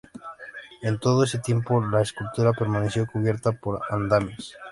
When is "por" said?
3.51-3.79